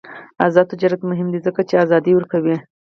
آزاد 0.45 0.65
تجارت 0.71 1.01
مهم 1.11 1.27
دی 1.33 1.39
ځکه 1.45 1.61
چې 1.69 1.75
ازادي 1.85 2.11
ورکوي. 2.15 2.55